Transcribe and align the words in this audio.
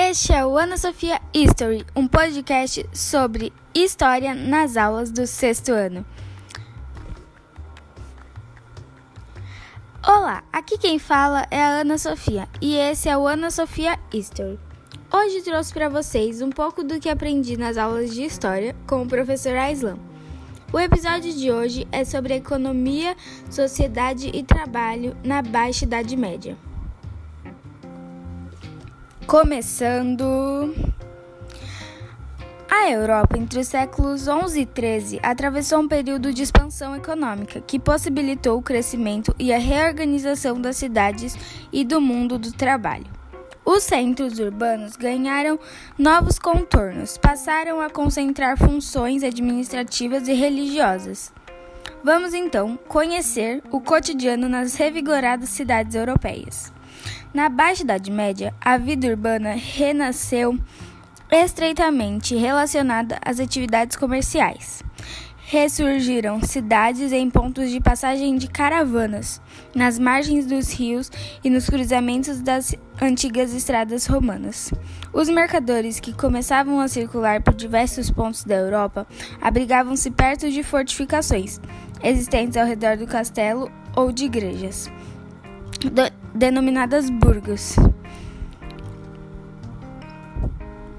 Este 0.00 0.32
é 0.32 0.46
o 0.46 0.56
Ana 0.56 0.76
Sofia 0.76 1.20
History, 1.34 1.84
um 1.96 2.06
podcast 2.06 2.88
sobre 2.92 3.52
história 3.74 4.32
nas 4.32 4.76
aulas 4.76 5.10
do 5.10 5.26
sexto 5.26 5.72
ano. 5.72 6.06
Olá, 10.06 10.44
aqui 10.52 10.78
quem 10.78 11.00
fala 11.00 11.48
é 11.50 11.60
a 11.60 11.80
Ana 11.80 11.98
Sofia 11.98 12.48
e 12.62 12.76
esse 12.76 13.08
é 13.08 13.18
o 13.18 13.26
Ana 13.26 13.50
Sofia 13.50 13.98
History. 14.14 14.56
Hoje 15.12 15.42
trouxe 15.42 15.74
para 15.74 15.88
vocês 15.88 16.40
um 16.40 16.50
pouco 16.50 16.84
do 16.84 17.00
que 17.00 17.08
aprendi 17.08 17.56
nas 17.56 17.76
aulas 17.76 18.14
de 18.14 18.22
história 18.22 18.76
com 18.86 19.02
o 19.02 19.08
professor 19.08 19.56
Aislan. 19.56 19.98
O 20.72 20.78
episódio 20.78 21.32
de 21.32 21.50
hoje 21.50 21.88
é 21.90 22.04
sobre 22.04 22.34
economia, 22.34 23.16
sociedade 23.50 24.30
e 24.32 24.44
trabalho 24.44 25.16
na 25.24 25.42
Baixa 25.42 25.84
Idade 25.84 26.16
Média. 26.16 26.67
Começando. 29.28 30.74
A 32.66 32.90
Europa, 32.90 33.36
entre 33.36 33.60
os 33.60 33.68
séculos 33.68 34.26
11 34.26 34.58
e 34.58 34.64
13, 34.64 35.20
atravessou 35.22 35.80
um 35.80 35.86
período 35.86 36.32
de 36.32 36.42
expansão 36.42 36.96
econômica 36.96 37.60
que 37.60 37.78
possibilitou 37.78 38.56
o 38.56 38.62
crescimento 38.62 39.34
e 39.38 39.52
a 39.52 39.58
reorganização 39.58 40.58
das 40.58 40.78
cidades 40.78 41.36
e 41.70 41.84
do 41.84 42.00
mundo 42.00 42.38
do 42.38 42.52
trabalho. 42.52 43.04
Os 43.66 43.82
centros 43.82 44.38
urbanos 44.38 44.96
ganharam 44.96 45.60
novos 45.98 46.38
contornos, 46.38 47.18
passaram 47.18 47.82
a 47.82 47.90
concentrar 47.90 48.56
funções 48.56 49.22
administrativas 49.22 50.26
e 50.26 50.32
religiosas. 50.32 51.30
Vamos 52.02 52.32
então 52.32 52.78
conhecer 52.88 53.62
o 53.70 53.80
cotidiano 53.80 54.48
nas 54.48 54.74
revigoradas 54.76 55.48
cidades 55.48 55.94
europeias. 55.94 56.72
Na 57.34 57.48
Baixa 57.48 57.82
Idade 57.82 58.10
Média, 58.10 58.54
a 58.60 58.78
vida 58.78 59.08
urbana 59.08 59.52
renasceu 59.52 60.58
estreitamente 61.30 62.34
relacionada 62.36 63.18
às 63.24 63.38
atividades 63.40 63.96
comerciais. 63.96 64.82
Ressurgiram 65.50 66.42
cidades 66.42 67.10
em 67.10 67.30
pontos 67.30 67.70
de 67.70 67.80
passagem 67.80 68.36
de 68.36 68.48
caravanas, 68.48 69.40
nas 69.74 69.98
margens 69.98 70.44
dos 70.44 70.70
rios 70.70 71.10
e 71.42 71.48
nos 71.48 71.70
cruzamentos 71.70 72.42
das 72.42 72.74
antigas 73.00 73.54
estradas 73.54 74.04
romanas. 74.04 74.70
Os 75.10 75.30
mercadores 75.30 75.98
que 76.00 76.12
começavam 76.12 76.78
a 76.80 76.86
circular 76.86 77.42
por 77.42 77.54
diversos 77.54 78.10
pontos 78.10 78.44
da 78.44 78.56
Europa 78.56 79.06
abrigavam-se 79.40 80.10
perto 80.10 80.50
de 80.50 80.62
fortificações 80.62 81.58
existentes 82.04 82.58
ao 82.58 82.66
redor 82.66 82.98
do 82.98 83.06
castelo 83.06 83.72
ou 83.96 84.12
de 84.12 84.26
igrejas 84.26 84.92
denominadas 86.34 87.08
burgos. 87.08 87.74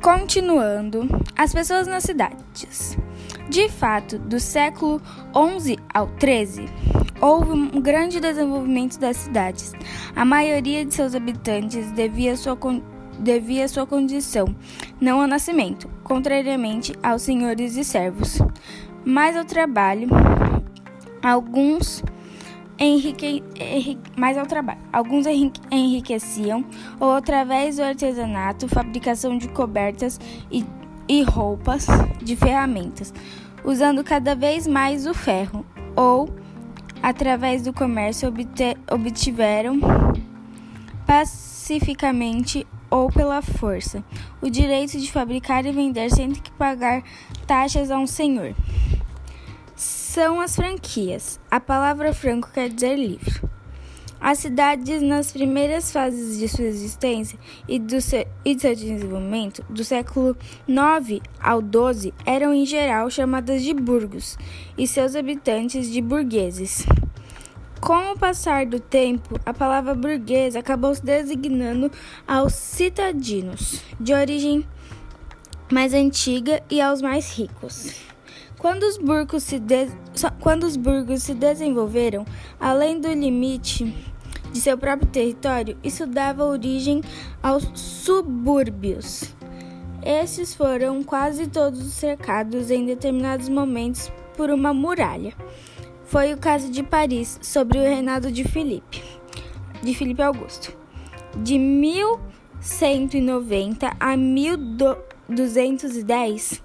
Continuando, 0.00 1.06
as 1.36 1.52
pessoas 1.52 1.86
nas 1.86 2.04
cidades. 2.04 2.96
De 3.48 3.68
fato, 3.68 4.18
do 4.18 4.38
século 4.38 5.00
11 5.34 5.78
ao 5.92 6.06
13, 6.06 6.66
houve 7.20 7.50
um 7.52 7.80
grande 7.80 8.20
desenvolvimento 8.20 8.98
das 8.98 9.16
cidades. 9.16 9.72
A 10.14 10.24
maioria 10.24 10.84
de 10.84 10.92
seus 10.92 11.14
habitantes 11.14 11.90
devia 11.92 12.36
sua, 12.36 12.58
devia 13.18 13.66
sua 13.66 13.86
condição, 13.86 14.54
não 15.00 15.22
ao 15.22 15.26
nascimento, 15.26 15.88
contrariamente 16.04 16.92
aos 17.02 17.22
senhores 17.22 17.74
e 17.76 17.84
servos, 17.84 18.38
mas 19.02 19.34
ao 19.34 19.46
trabalho. 19.46 20.08
Alguns 21.22 22.04
enrique, 22.78 23.42
enrique, 23.56 24.38
ao 24.38 24.46
trabalho. 24.46 24.78
Alguns 24.92 25.26
enriqueciam, 25.26 26.64
ou 27.00 27.12
através 27.12 27.76
do 27.76 27.82
artesanato, 27.82 28.68
fabricação 28.68 29.36
de 29.36 29.48
cobertas 29.48 30.20
e, 30.50 30.64
e 31.08 31.22
roupas, 31.22 31.86
de 32.22 32.36
ferramentas, 32.36 33.12
usando 33.64 34.04
cada 34.04 34.34
vez 34.34 34.66
mais 34.66 35.06
o 35.06 35.14
ferro, 35.14 35.64
ou 35.96 36.28
através 37.02 37.62
do 37.62 37.72
comércio 37.72 38.32
obtiveram 38.90 39.80
pacificamente 41.06 42.66
ou 42.90 43.10
pela 43.10 43.40
força 43.40 44.04
o 44.40 44.50
direito 44.50 44.98
de 44.98 45.10
fabricar 45.10 45.64
e 45.64 45.72
vender 45.72 46.10
sem 46.10 46.32
que 46.32 46.50
pagar 46.52 47.02
taxas 47.46 47.90
a 47.90 47.98
um 47.98 48.06
senhor 48.06 48.54
são 50.18 50.40
as 50.40 50.56
franquias. 50.56 51.38
A 51.48 51.60
palavra 51.60 52.12
franco 52.12 52.50
quer 52.52 52.68
dizer 52.68 52.96
livre. 52.96 53.40
As 54.20 54.38
cidades, 54.40 55.00
nas 55.00 55.30
primeiras 55.30 55.92
fases 55.92 56.38
de 56.38 56.48
sua 56.48 56.64
existência 56.64 57.38
e, 57.68 57.78
do 57.78 58.00
seu, 58.00 58.26
e 58.44 58.54
de 58.54 58.62
seu 58.62 58.74
desenvolvimento, 58.74 59.64
do 59.70 59.84
século 59.84 60.36
IX 60.66 61.20
ao 61.40 61.60
XII, 61.60 62.12
eram 62.26 62.52
em 62.52 62.66
geral 62.66 63.08
chamadas 63.10 63.62
de 63.62 63.72
burgos 63.72 64.36
e 64.76 64.86
seus 64.86 65.14
habitantes 65.14 65.90
de 65.90 66.00
burgueses. 66.00 66.84
Com 67.80 68.12
o 68.12 68.18
passar 68.18 68.66
do 68.66 68.80
tempo, 68.80 69.38
a 69.46 69.54
palavra 69.54 69.94
burguês 69.94 70.56
acabou 70.56 70.94
se 70.94 71.04
designando 71.04 71.90
aos 72.26 72.52
citadinos 72.52 73.82
de 74.00 74.12
origem 74.12 74.66
mais 75.70 75.94
antiga 75.94 76.60
e 76.68 76.80
aos 76.80 77.00
mais 77.00 77.30
ricos. 77.36 77.94
Quando 78.58 78.82
os, 78.82 78.98
burgos 78.98 79.44
se 79.44 79.58
de... 79.58 79.88
Quando 80.40 80.64
os 80.64 80.76
burgos 80.76 81.22
se 81.22 81.32
desenvolveram 81.32 82.26
além 82.58 83.00
do 83.00 83.10
limite 83.12 83.94
de 84.52 84.60
seu 84.60 84.76
próprio 84.76 85.08
território, 85.08 85.78
isso 85.82 86.06
dava 86.06 86.44
origem 86.44 87.00
aos 87.40 87.70
subúrbios. 87.74 89.32
Esses 90.02 90.54
foram 90.54 91.02
quase 91.04 91.46
todos 91.46 91.80
cercados 91.92 92.70
em 92.70 92.84
determinados 92.84 93.48
momentos 93.48 94.12
por 94.36 94.50
uma 94.50 94.74
muralha. 94.74 95.32
Foi 96.04 96.32
o 96.32 96.38
caso 96.38 96.68
de 96.70 96.82
Paris 96.82 97.38
sobre 97.42 97.78
o 97.78 97.82
reinado 97.82 98.32
de 98.32 98.42
Filipe, 98.42 99.04
de 99.82 99.94
Filipe 99.94 100.22
Augusto. 100.22 100.76
De 101.36 101.58
1190 101.58 103.94
a 104.00 104.16
1210, 104.16 106.62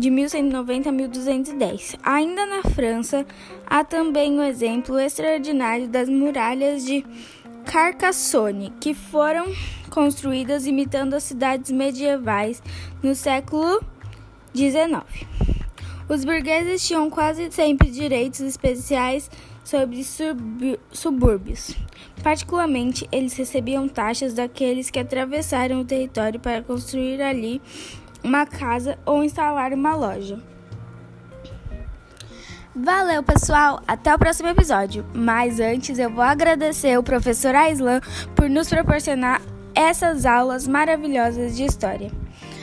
de 0.00 0.08
1190 0.08 0.88
a 0.88 0.92
1210. 0.92 1.96
Ainda 2.02 2.46
na 2.46 2.62
França, 2.62 3.26
há 3.66 3.84
também 3.84 4.38
o 4.38 4.42
exemplo 4.42 4.98
extraordinário 4.98 5.86
das 5.88 6.08
muralhas 6.08 6.86
de 6.86 7.04
Carcassonne, 7.66 8.72
que 8.80 8.94
foram 8.94 9.46
construídas 9.90 10.66
imitando 10.66 11.12
as 11.12 11.24
cidades 11.24 11.70
medievais 11.70 12.62
no 13.02 13.14
século 13.14 13.84
XIX. 14.54 15.04
Os 16.08 16.24
burgueses 16.24 16.88
tinham 16.88 17.10
quase 17.10 17.52
sempre 17.52 17.90
direitos 17.90 18.40
especiais 18.40 19.30
sobre 19.62 20.02
subúrbios. 20.92 21.76
Particularmente, 22.22 23.06
eles 23.12 23.34
recebiam 23.34 23.86
taxas 23.86 24.32
daqueles 24.32 24.88
que 24.88 24.98
atravessaram 24.98 25.82
o 25.82 25.84
território 25.84 26.40
para 26.40 26.62
construir 26.62 27.20
ali 27.20 27.60
uma 28.22 28.46
casa 28.46 28.98
ou 29.04 29.24
instalar 29.24 29.72
uma 29.72 29.94
loja. 29.94 30.38
Valeu, 32.74 33.22
pessoal! 33.22 33.82
Até 33.86 34.14
o 34.14 34.18
próximo 34.18 34.48
episódio. 34.48 35.04
Mas 35.12 35.58
antes, 35.58 35.98
eu 35.98 36.08
vou 36.08 36.22
agradecer 36.22 36.96
o 36.98 37.02
professor 37.02 37.54
Aislan 37.54 38.00
por 38.34 38.48
nos 38.48 38.68
proporcionar 38.68 39.42
essas 39.74 40.24
aulas 40.24 40.68
maravilhosas 40.68 41.56
de 41.56 41.64
história. 41.64 42.10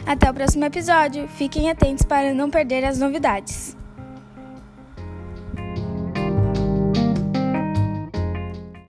Até 0.05 0.29
o 0.29 0.33
próximo 0.33 0.63
episódio. 0.63 1.27
Fiquem 1.27 1.69
atentos 1.69 2.05
para 2.05 2.33
não 2.33 2.49
perder 2.49 2.85
as 2.85 2.99
novidades. 2.99 3.75